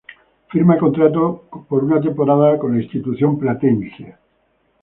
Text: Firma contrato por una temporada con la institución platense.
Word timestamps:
Firma 0.51 0.77
contrato 0.79 1.43
por 1.69 1.83
una 1.83 2.01
temporada 2.01 2.57
con 2.57 2.71
la 2.75 2.81
institución 2.81 3.37
platense. 3.37 4.17